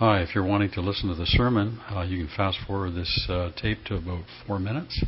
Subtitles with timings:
[0.00, 3.26] Hi, if you're wanting to listen to the sermon, uh, you can fast forward this
[3.28, 5.04] uh, tape to about four minutes.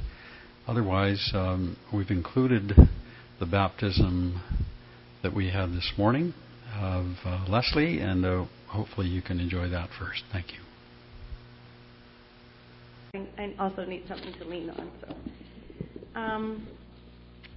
[0.69, 2.75] Otherwise, um, we've included
[3.41, 4.43] the baptism
[5.23, 6.35] that we had this morning
[6.79, 10.25] of uh, Leslie, and uh, hopefully you can enjoy that first.
[10.31, 10.59] Thank you.
[13.39, 14.91] I also need something to lean on.
[15.01, 15.17] So,
[16.21, 16.69] um,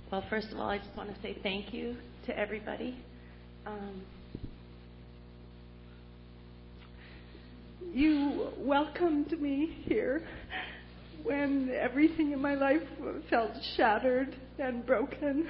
[0.09, 1.97] well, first of all, I just want to say thank you
[2.27, 2.97] to everybody.
[3.65, 4.03] Um,
[7.93, 10.23] you welcomed me here
[11.23, 12.81] when everything in my life
[13.29, 15.47] felt shattered and broken,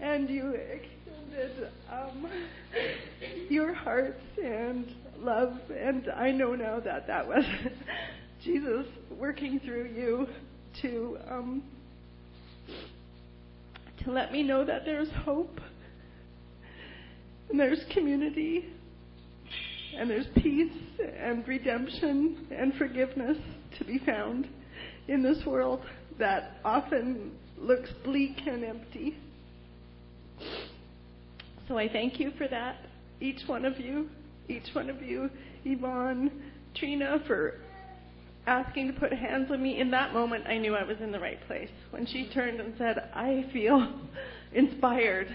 [0.00, 2.26] and you extended um,
[3.48, 5.52] your hearts and love.
[5.70, 7.44] And I know now that that was
[8.44, 10.26] Jesus working through you
[10.82, 11.62] to um,
[14.04, 15.60] to let me know that there's hope
[17.48, 18.66] and there's community
[19.96, 20.72] and there's peace
[21.18, 23.38] and redemption and forgiveness
[23.78, 24.48] to be found
[25.08, 25.80] in this world
[26.18, 29.16] that often looks bleak and empty.
[31.68, 32.76] So I thank you for that,
[33.20, 34.08] each one of you,
[34.48, 35.30] each one of you,
[35.64, 36.30] Yvonne,
[36.74, 37.54] Trina, for
[38.46, 39.80] asking to put hands on me.
[39.80, 41.70] In that moment, I knew I was in the right place.
[41.90, 44.00] When she turned and said, I feel
[44.52, 45.34] inspired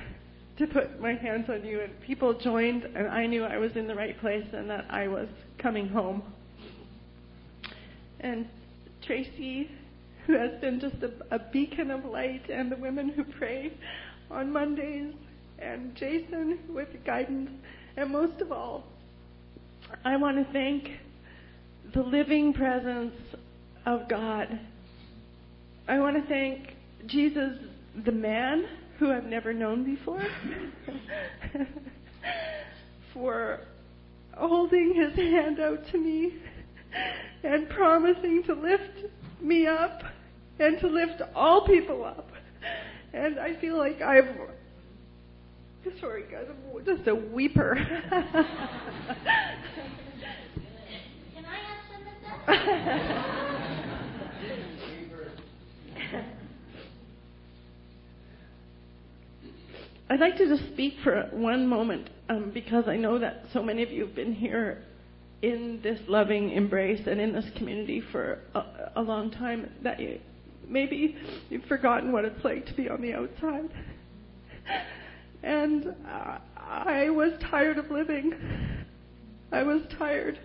[0.59, 1.81] to put my hands on you.
[1.81, 5.07] And people joined, and I knew I was in the right place and that I
[5.07, 6.21] was coming home.
[8.19, 8.47] And
[9.05, 9.71] Tracy,
[10.27, 13.73] who has been just a, a beacon of light, and the women who pray
[14.29, 15.13] on Mondays,
[15.57, 17.49] and Jason with guidance,
[17.97, 18.83] and most of all,
[20.05, 20.89] I want to thank
[21.93, 23.15] the living presence
[23.85, 24.59] of God.
[25.87, 26.75] I want to thank
[27.07, 27.57] Jesus,
[28.05, 28.65] the man
[28.99, 30.21] who I've never known before,
[33.13, 33.61] for
[34.35, 36.35] holding his hand out to me
[37.43, 39.05] and promising to lift
[39.41, 40.03] me up
[40.59, 42.29] and to lift all people up.
[43.13, 44.27] And I feel like I've.
[45.99, 47.75] Sorry, guys, I'm just a weeper.
[48.09, 48.25] Can
[51.45, 52.13] I have some of
[52.47, 53.35] that?
[60.11, 63.83] I'd like to just speak for one moment um, because I know that so many
[63.83, 64.83] of you have been here
[65.43, 68.63] in this loving embrace and in this community for a,
[68.95, 70.19] a long time that you,
[70.67, 71.15] maybe
[71.49, 73.69] you've forgotten what it's like to be on the outside.
[75.43, 78.33] And uh, I was tired of living.
[79.51, 80.39] I was tired.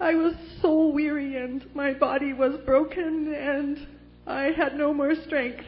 [0.00, 3.86] I was so weary and my body was broken and
[4.26, 5.64] I had no more strength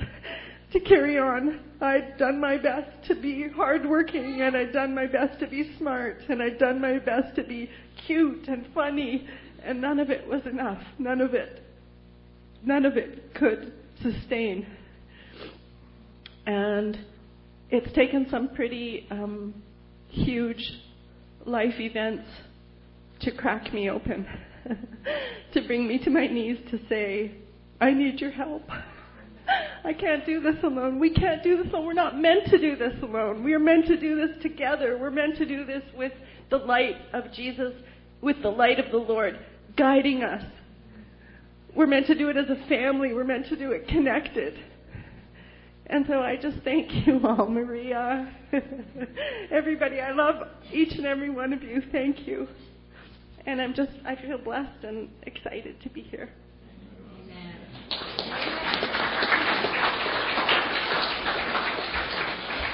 [0.72, 1.60] to carry on.
[1.80, 6.18] I'd done my best to be hardworking and I'd done my best to be smart
[6.28, 7.70] and I'd done my best to be
[8.06, 9.26] cute and funny
[9.64, 10.82] and none of it was enough.
[10.98, 11.62] None of it.
[12.64, 14.66] None of it could sustain.
[16.46, 16.98] And
[17.70, 19.54] it's taken some pretty um,
[20.08, 20.62] huge
[21.46, 22.28] life events
[23.20, 24.26] to crack me open,
[25.54, 27.32] to bring me to my knees to say,
[27.80, 28.62] I need your help.
[29.84, 30.98] I can't do this alone.
[30.98, 31.86] We can't do this alone.
[31.86, 33.42] We're not meant to do this alone.
[33.42, 34.98] We are meant to do this together.
[34.98, 36.12] We're meant to do this with
[36.50, 37.72] the light of Jesus,
[38.20, 39.38] with the light of the Lord
[39.76, 40.44] guiding us.
[41.74, 43.14] We're meant to do it as a family.
[43.14, 44.58] We're meant to do it connected.
[45.86, 48.32] And so I just thank you all, Maria,
[49.50, 50.00] everybody.
[50.00, 51.82] I love each and every one of you.
[51.90, 52.46] Thank you.
[53.46, 56.30] And I'm just, I feel blessed and excited to be here.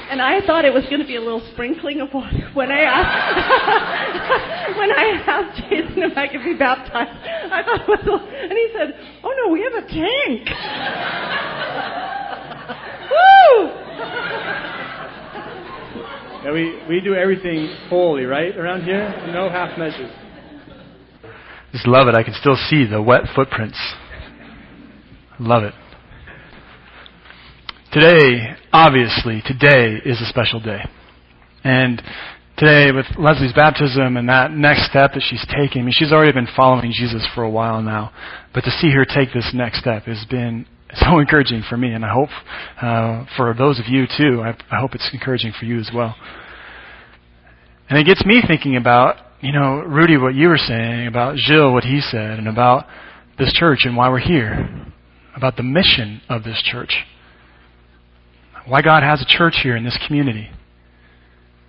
[0.09, 2.81] And I thought it was going to be a little sprinkling of water when I
[2.81, 7.11] asked when I asked Jason if I could be baptized.
[7.11, 8.13] I thought it was, a,
[8.45, 8.95] and he said,
[9.25, 10.49] "Oh no, we have a tank."
[13.11, 13.71] Woo!
[16.45, 19.13] Yeah, we, we do everything fully, right, around here?
[19.33, 20.13] No half measures.
[21.73, 22.15] Just love it.
[22.15, 23.79] I can still see the wet footprints.
[25.41, 25.75] Love it.
[27.97, 30.83] Today, obviously, today is a special day.
[31.65, 32.03] And
[32.59, 36.33] today, with Leslie's baptism and that next step that she's taking, I mean, she's already
[36.33, 38.13] been following Jesus for a while now.
[38.53, 42.05] But to see her take this next step has been so encouraging for me, and
[42.05, 42.29] I hope
[42.83, 44.43] uh, for those of you too.
[44.43, 46.17] I, I hope it's encouraging for you as well.
[47.89, 51.73] And it gets me thinking about, you know, Rudy, what you were saying, about Jill,
[51.73, 52.85] what he said, and about
[53.39, 54.69] this church and why we're here,
[55.35, 57.07] about the mission of this church,
[58.67, 60.51] why God has a church here in this community.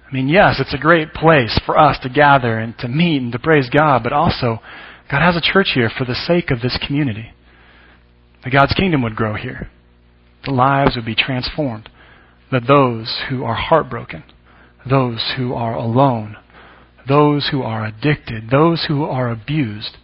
[0.09, 3.31] I mean, yes, it's a great place for us to gather and to meet and
[3.33, 4.59] to praise God, but also,
[5.11, 7.31] God has a church here for the sake of this community.
[8.43, 9.69] That God's kingdom would grow here.
[10.45, 11.89] The lives would be transformed.
[12.51, 14.23] That those who are heartbroken,
[14.89, 16.37] those who are alone,
[17.07, 19.97] those who are addicted, those who are abused,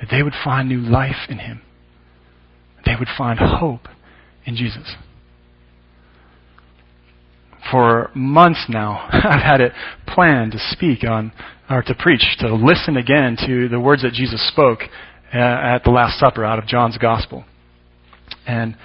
[0.00, 1.62] that they would find new life in Him.
[2.84, 3.88] They would find hope
[4.44, 4.96] in Jesus.
[7.70, 9.72] For months now, I've had it
[10.06, 11.32] planned to speak on,
[11.68, 14.80] or to preach, to listen again to the words that Jesus spoke
[15.32, 17.44] uh, at the Last Supper out of John's Gospel.
[18.46, 18.76] And,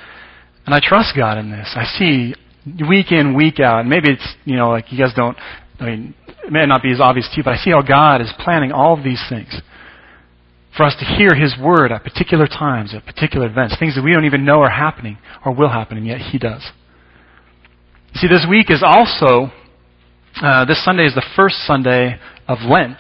[0.66, 1.72] and I trust God in this.
[1.76, 2.36] I see
[2.88, 5.38] week in, week out, and maybe it's, you know, like you guys don't,
[5.80, 8.22] I mean, it may not be as obvious to you, but I see how God
[8.22, 9.62] is planning all of these things
[10.76, 14.12] for us to hear His word at particular times, at particular events, things that we
[14.12, 16.64] don't even know are happening or will happen, and yet He does.
[18.16, 19.52] See, this week is also,
[20.42, 22.18] uh, this Sunday is the first Sunday
[22.48, 22.98] of Lent.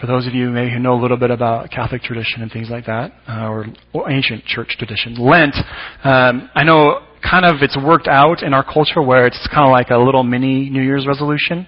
[0.00, 2.70] For those of you maybe who know a little bit about Catholic tradition and things
[2.70, 5.56] like that, uh, or, or, ancient church tradition, Lent,
[6.04, 9.72] um, I know kind of it's worked out in our culture where it's kind of
[9.72, 11.66] like a little mini New Year's resolution.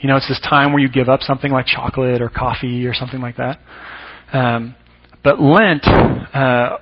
[0.00, 2.94] You know, it's this time where you give up something like chocolate or coffee or
[2.94, 3.58] something like that.
[4.32, 4.74] Um,
[5.22, 6.78] but Lent uh,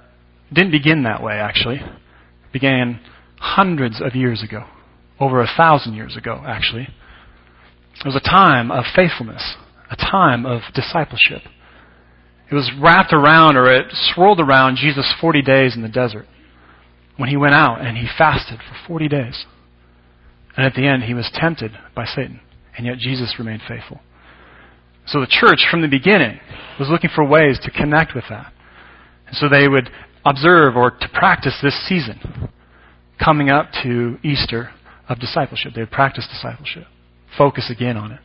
[0.53, 1.79] didn't begin that way, actually.
[1.79, 3.01] It began
[3.45, 4.65] hundreds of years ago,
[5.21, 6.89] over a thousand years ago, actually.
[8.01, 9.55] It was a time of faithfulness,
[9.91, 11.43] a time of discipleship.
[12.51, 16.27] It was wrapped around, or it swirled around Jesus' 40 days in the desert
[17.17, 19.45] when he went out and he fasted for 40 days.
[20.57, 22.41] And at the end, he was tempted by Satan.
[22.77, 24.01] And yet Jesus remained faithful.
[25.07, 26.41] So the church, from the beginning,
[26.79, 28.53] was looking for ways to connect with that.
[29.27, 29.91] And so they would
[30.25, 32.51] observe or to practice this season
[33.23, 34.71] coming up to Easter
[35.09, 35.73] of discipleship.
[35.75, 36.87] They would practice discipleship,
[37.37, 38.21] focus again on it.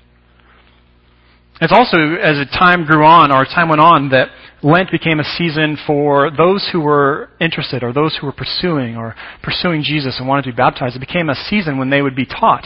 [1.61, 4.29] It's also, as the time grew on, or time went on, that
[4.63, 9.13] Lent became a season for those who were interested, or those who were pursuing, or
[9.43, 10.95] pursuing Jesus and wanted to be baptized.
[10.95, 12.65] It became a season when they would be taught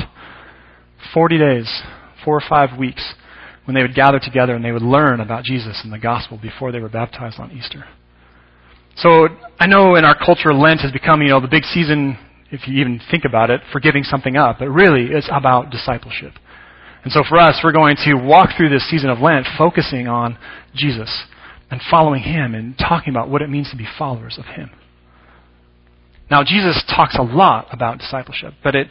[1.12, 1.82] 40 days,
[2.24, 3.16] four or five weeks,
[3.66, 6.72] when they would gather together and they would learn about Jesus and the gospel before
[6.72, 7.86] they were baptized on Easter.
[8.96, 9.28] So
[9.60, 12.18] I know in our culture, Lent has become, you know, the big season,
[12.52, 14.58] if you even think about it, for giving something up.
[14.60, 16.34] But really, it's about discipleship.
[17.04, 20.38] And so for us, we're going to walk through this season of Lent focusing on
[20.74, 21.26] Jesus
[21.70, 24.70] and following Him and talking about what it means to be followers of Him.
[26.32, 28.88] Now, Jesus talks a lot about discipleship, but it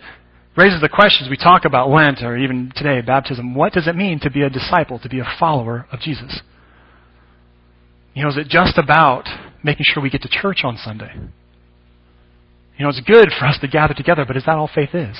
[0.56, 3.54] raises the questions we talk about Lent or even today, baptism.
[3.54, 6.40] What does it mean to be a disciple, to be a follower of Jesus?
[8.14, 9.24] You know, is it just about
[9.62, 11.12] making sure we get to church on Sunday?
[12.78, 15.16] You know, it's good for us to gather together, but is that all faith is?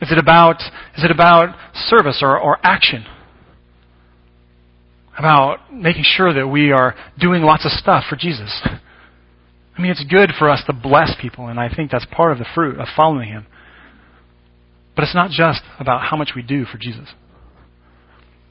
[0.00, 0.60] Is it about,
[0.96, 1.54] is it about
[1.86, 3.06] service or, or action?
[5.16, 8.60] About making sure that we are doing lots of stuff for Jesus?
[9.76, 12.38] I mean, it's good for us to bless people, and I think that's part of
[12.38, 13.46] the fruit of following Him.
[14.94, 17.08] But it's not just about how much we do for Jesus.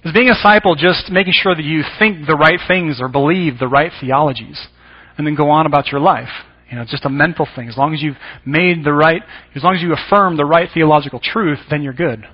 [0.06, 3.58] Is being a disciple just making sure that you think the right things or believe
[3.58, 4.68] the right theologies
[5.18, 6.30] and then go on about your life?
[6.70, 7.70] You know, it's just a mental thing.
[7.70, 9.22] As long as you've made the right,
[9.56, 12.26] as long as you affirm the right theological truth, then you're good.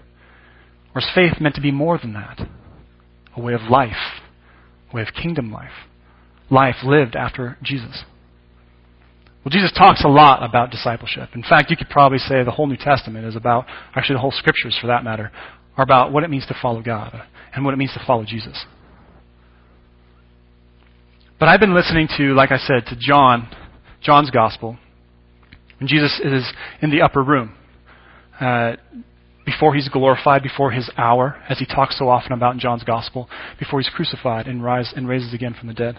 [0.95, 2.39] Or is faith meant to be more than that?
[3.35, 4.19] A way of life,
[4.91, 5.87] a way of kingdom life,
[6.49, 8.03] life lived after Jesus.
[9.43, 11.29] Well, Jesus talks a lot about discipleship.
[11.35, 13.65] In fact, you could probably say the whole New Testament is about,
[13.95, 15.31] actually, the whole scriptures for that matter,
[15.77, 17.21] are about what it means to follow God
[17.53, 18.65] and what it means to follow Jesus.
[21.39, 23.49] But I've been listening to, like I said, to John,
[24.01, 24.77] John's gospel.
[25.79, 26.45] And Jesus is
[26.81, 27.55] in the upper room.
[28.39, 28.73] Uh,
[29.45, 33.29] before he's glorified, before his hour, as he talks so often about in John's gospel,
[33.57, 35.97] before he's crucified and, rise, and raises again from the dead.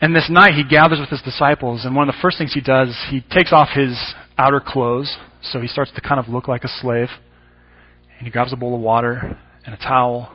[0.00, 2.60] And this night he gathers with his disciples, and one of the first things he
[2.60, 3.96] does, he takes off his
[4.36, 7.08] outer clothes, so he starts to kind of look like a slave.
[8.18, 9.38] And he grabs a bowl of water
[9.70, 10.32] and a towel,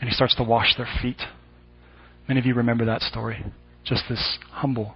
[0.00, 1.22] and he starts to wash their feet.
[2.28, 3.44] Many of you remember that story.
[3.84, 4.94] Just this humble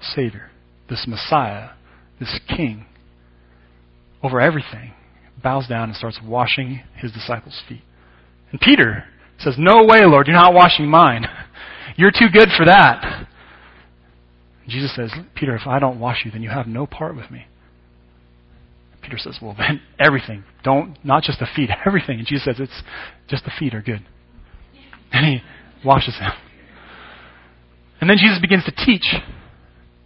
[0.00, 0.50] Savior,
[0.88, 1.70] this Messiah,
[2.18, 2.86] this King,
[4.22, 4.92] over everything,
[5.42, 7.82] bows down and starts washing his disciples' feet.
[8.50, 9.04] And Peter
[9.38, 11.26] says, No way, Lord, you're not washing mine.
[11.98, 13.26] You're too good for that.
[14.68, 17.46] Jesus says, Peter, if I don't wash you, then you have no part with me.
[19.06, 20.42] Peter says, Well, then everything.
[20.64, 22.18] Don't, not just the feet, everything.
[22.18, 22.82] And Jesus says, It's
[23.28, 24.04] just the feet are good.
[25.12, 25.42] And he
[25.86, 26.32] washes them.
[28.00, 29.14] And then Jesus begins to teach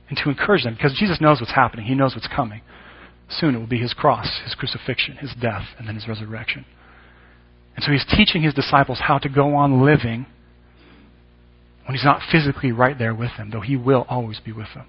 [0.08, 1.86] and to encourage them because Jesus knows what's happening.
[1.86, 2.60] He knows what's coming.
[3.30, 6.66] Soon it will be his cross, his crucifixion, his death, and then his resurrection.
[7.76, 10.26] And so he's teaching his disciples how to go on living
[11.86, 14.86] when he's not physically right there with them, though he will always be with them.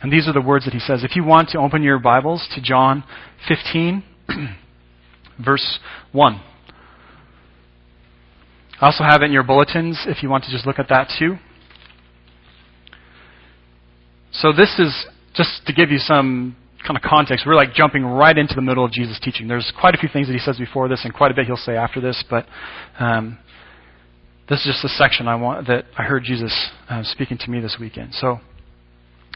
[0.00, 1.02] And these are the words that he says.
[1.02, 3.04] If you want to open your Bibles to John
[3.48, 4.04] 15,
[5.44, 5.78] verse
[6.12, 6.40] 1.
[8.80, 11.10] I also have it in your bulletins if you want to just look at that
[11.18, 11.36] too.
[14.32, 17.44] So this is just to give you some kind of context.
[17.46, 19.48] We're like jumping right into the middle of Jesus' teaching.
[19.48, 21.56] There's quite a few things that he says before this, and quite a bit he'll
[21.56, 22.22] say after this.
[22.28, 22.46] But
[22.98, 23.38] um,
[24.48, 27.60] this is just a section I want that I heard Jesus uh, speaking to me
[27.60, 28.12] this weekend.
[28.14, 28.40] So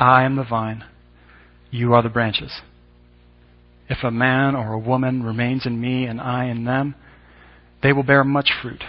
[0.00, 0.82] I am the vine.
[1.70, 2.62] You are the branches.
[3.90, 6.94] If a man or a woman remains in me and I in them,
[7.82, 8.82] they will bear much fruit.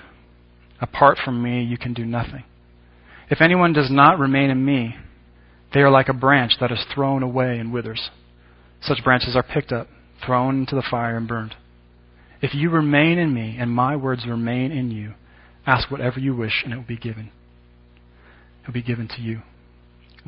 [0.79, 2.45] Apart from me, you can do nothing.
[3.29, 4.95] If anyone does not remain in me,
[5.73, 8.09] they are like a branch that is thrown away and withers.
[8.81, 9.87] Such branches are picked up,
[10.25, 11.55] thrown into the fire, and burned.
[12.41, 15.13] If you remain in me, and my words remain in you,
[15.67, 17.31] ask whatever you wish, and it will be given.
[18.61, 19.41] It will be given to you.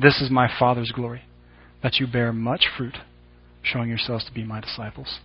[0.00, 1.22] This is my Father's glory,
[1.82, 2.96] that you bear much fruit,
[3.62, 5.18] showing yourselves to be my disciples.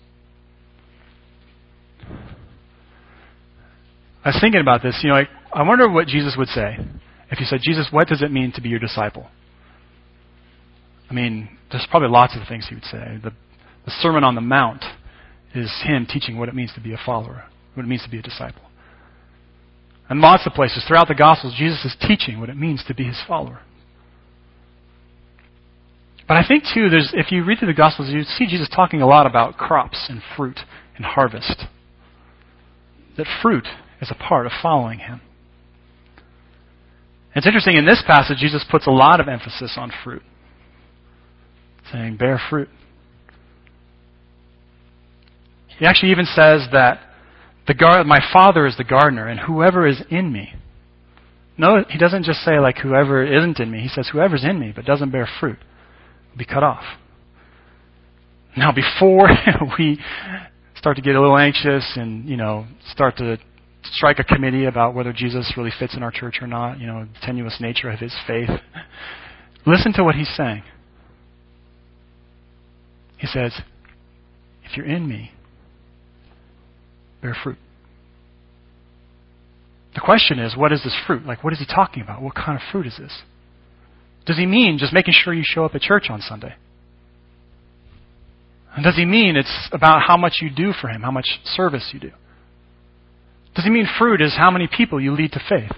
[4.23, 4.99] I was thinking about this.
[5.03, 6.77] You know, I, I wonder what Jesus would say
[7.31, 9.27] if you said, Jesus, what does it mean to be your disciple?
[11.09, 13.19] I mean, there's probably lots of things he would say.
[13.23, 13.31] The,
[13.85, 14.83] the Sermon on the Mount
[15.53, 18.19] is him teaching what it means to be a follower, what it means to be
[18.19, 18.61] a disciple.
[20.09, 23.05] And lots of places throughout the Gospels, Jesus is teaching what it means to be
[23.05, 23.61] his follower.
[26.29, 29.01] But I think, too, there's, if you read through the Gospels, you see Jesus talking
[29.01, 30.59] a lot about crops and fruit
[30.95, 31.63] and harvest.
[33.17, 33.67] That fruit
[33.99, 35.21] is a part of following him.
[37.35, 40.21] It's interesting, in this passage, Jesus puts a lot of emphasis on fruit
[41.91, 42.69] saying, bear fruit.
[45.79, 46.99] He actually even says that
[47.65, 50.53] the gar- my Father is the gardener, and whoever is in me.
[51.57, 53.81] No, he doesn't just say, like, whoever isn't in me.
[53.81, 55.57] He says, whoever's in me but doesn't bear fruit
[56.37, 56.83] be cut off.
[58.57, 59.29] Now, before
[59.79, 59.99] we
[60.75, 63.37] start to get a little anxious and, you know, start to
[63.83, 67.05] strike a committee about whether Jesus really fits in our church or not, you know,
[67.05, 68.49] the tenuous nature of his faith,
[69.65, 70.63] listen to what he's saying.
[73.17, 73.53] He says,
[74.63, 75.31] If you're in me,
[77.21, 77.57] bear fruit.
[79.95, 81.25] The question is, what is this fruit?
[81.25, 82.21] Like, what is he talking about?
[82.21, 83.21] What kind of fruit is this?
[84.25, 86.55] Does he mean just making sure you show up at church on Sunday?
[88.75, 91.89] And does he mean it's about how much you do for him, how much service
[91.93, 92.11] you do?
[93.55, 95.71] Does he mean fruit is how many people you lead to faith?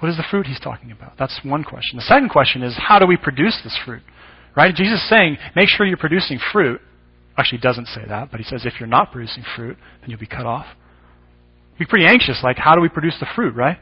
[0.00, 1.12] What is the fruit he's talking about?
[1.18, 1.96] That's one question.
[1.96, 4.02] The second question is, how do we produce this fruit?
[4.56, 4.74] Right?
[4.74, 6.80] Jesus is saying, make sure you're producing fruit.
[7.38, 10.18] Actually, he doesn't say that, but he says if you're not producing fruit, then you'll
[10.18, 10.66] be cut off.
[11.78, 13.78] Be pretty anxious, like, how do we produce the fruit, right?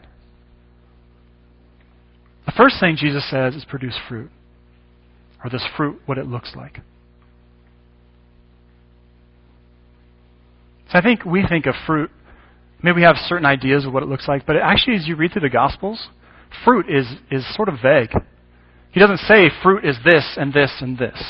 [2.51, 4.29] The first thing Jesus says is produce fruit.
[5.45, 6.81] Or this fruit, what it looks like.
[10.91, 12.11] So I think we think of fruit,
[12.83, 15.33] maybe we have certain ideas of what it looks like, but actually, as you read
[15.33, 16.09] through the Gospels,
[16.65, 18.11] fruit is, is sort of vague.
[18.91, 21.23] He doesn't say fruit is this and this and this.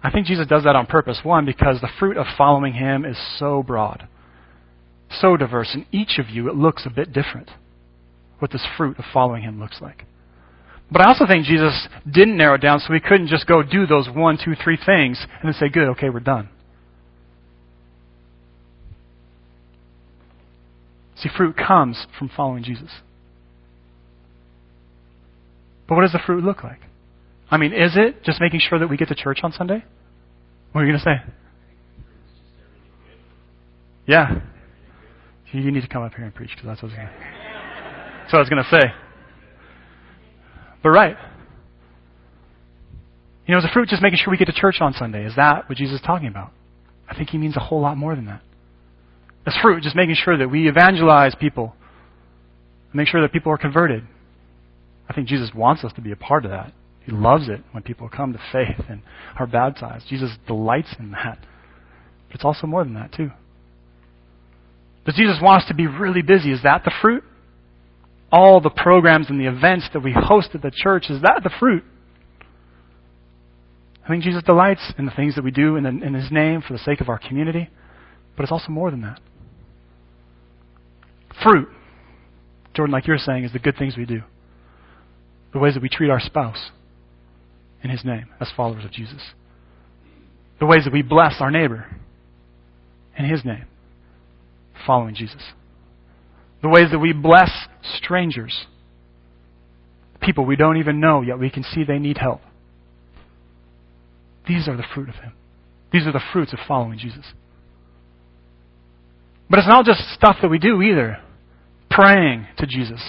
[0.00, 1.18] I think Jesus does that on purpose.
[1.24, 4.06] One, because the fruit of following him is so broad,
[5.10, 5.74] so diverse.
[5.74, 7.50] In each of you, it looks a bit different
[8.38, 10.04] what this fruit of following him looks like.
[10.90, 13.86] But I also think Jesus didn't narrow it down so we couldn't just go do
[13.86, 16.48] those one, two, three things and then say, good, okay, we're done.
[21.16, 22.90] See, fruit comes from following Jesus.
[25.88, 26.80] But what does the fruit look like?
[27.50, 29.84] I mean, is it just making sure that we get to church on Sunday?
[30.72, 31.34] What are you going to say?
[34.06, 34.40] Yeah.
[35.52, 37.43] You need to come up here and preach because that's what I was going to
[38.24, 38.94] That's what I was going to say.
[40.82, 41.16] But right.
[43.46, 45.26] You know, is the fruit just making sure we get to church on Sunday?
[45.26, 46.50] Is that what Jesus is talking about?
[47.06, 48.40] I think he means a whole lot more than that.
[49.44, 49.54] that.
[49.54, 51.76] Is fruit just making sure that we evangelize people,
[52.94, 54.04] make sure that people are converted,
[55.06, 56.72] I think Jesus wants us to be a part of that.
[57.04, 59.02] He loves it when people come to faith and
[59.38, 60.06] are baptized.
[60.08, 61.38] Jesus delights in that.
[62.28, 63.30] But it's also more than that, too.
[65.04, 66.50] Does Jesus want us to be really busy?
[66.50, 67.22] Is that the fruit?
[68.36, 71.50] All the programs and the events that we host at the church, is that the
[71.60, 71.84] fruit?
[74.04, 76.72] I think Jesus delights in the things that we do in, in His name for
[76.72, 77.70] the sake of our community,
[78.36, 79.20] but it's also more than that.
[81.44, 81.68] Fruit,
[82.74, 84.22] Jordan, like you're saying, is the good things we do,
[85.52, 86.72] the ways that we treat our spouse
[87.84, 89.22] in His name as followers of Jesus,
[90.58, 91.86] the ways that we bless our neighbor
[93.16, 93.66] in His name,
[94.84, 95.52] following Jesus,
[96.64, 97.50] the ways that we bless
[97.96, 98.66] strangers,
[100.20, 102.40] people we don't even know, yet we can see they need help
[104.46, 105.32] these are the fruit of Him.
[105.92, 107.24] These are the fruits of following Jesus.
[109.48, 111.18] But it's not just stuff that we do either.
[111.90, 113.02] Praying to Jesus.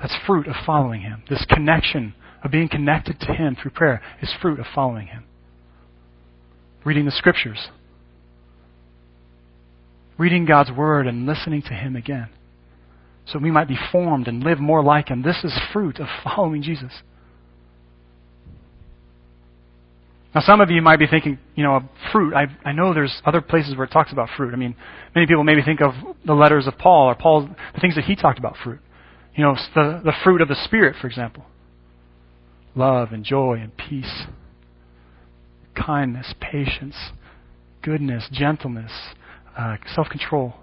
[0.00, 1.22] That's fruit of following Him.
[1.28, 5.24] This connection of being connected to Him through prayer is fruit of following Him.
[6.84, 7.68] Reading the Scriptures.
[10.16, 12.28] Reading God's Word and listening to Him again.
[13.26, 15.22] So we might be formed and live more like Him.
[15.22, 16.92] This is fruit of following Jesus.
[20.34, 22.34] Now, some of you might be thinking, you know, fruit.
[22.34, 24.52] I, I know there's other places where it talks about fruit.
[24.52, 24.74] I mean,
[25.14, 25.92] many people maybe think of
[26.26, 28.80] the letters of Paul or Paul's, the things that he talked about fruit.
[29.36, 31.44] You know, the, the fruit of the Spirit, for example
[32.76, 34.24] love and joy and peace,
[35.76, 36.96] kindness, patience,
[37.82, 38.90] goodness, gentleness,
[39.56, 40.54] uh, self control.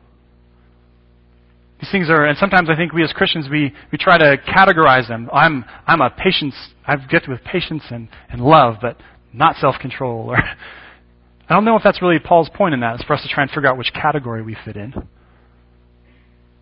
[1.80, 5.08] These things are, and sometimes I think we as Christians, we, we try to categorize
[5.08, 5.30] them.
[5.34, 6.54] I'm, I'm a patience,
[6.86, 8.98] I've gifted with patience and, and love, but
[9.34, 10.30] not self control.
[10.30, 10.38] Or
[11.50, 12.96] I don't know if that's really Paul's point in that.
[12.96, 14.94] It's for us to try and figure out which category we fit in.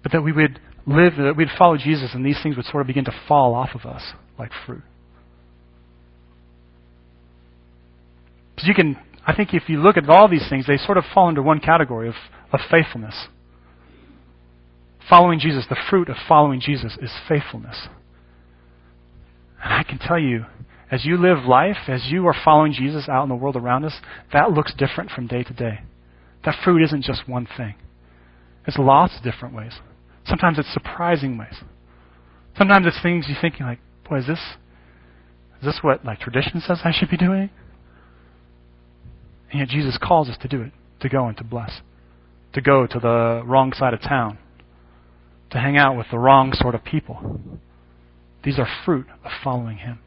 [0.03, 2.87] But that we would live, that we'd follow Jesus, and these things would sort of
[2.87, 4.01] begin to fall off of us
[4.37, 4.81] like fruit.
[8.55, 8.97] Because you can,
[9.29, 11.59] I think if you look at all these things, they sort of fall into one
[11.59, 12.15] category of,
[12.51, 13.27] of faithfulness.
[15.07, 17.89] Following Jesus, the fruit of following Jesus is faithfulness.
[19.63, 20.45] And I can tell you,
[20.89, 23.93] as you live life, as you are following Jesus out in the world around us,
[24.33, 25.81] that looks different from day to day.
[26.45, 27.75] That fruit isn't just one thing.
[28.65, 29.73] It's lots of different ways.
[30.25, 31.55] Sometimes it's surprising ways.
[32.57, 34.41] Sometimes it's things you think like, boy, is this
[35.59, 37.51] is this what like tradition says I should be doing?
[39.51, 41.81] And yet Jesus calls us to do it, to go and to bless,
[42.53, 44.37] to go to the wrong side of town,
[45.51, 47.39] to hang out with the wrong sort of people.
[48.43, 49.99] These are fruit of following Him.